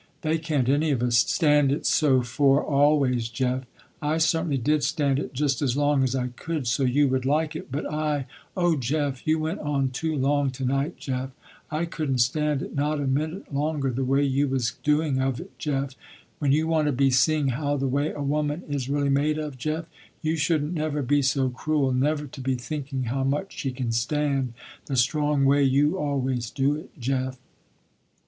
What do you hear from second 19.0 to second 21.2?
made of, Jeff, you shouldn't never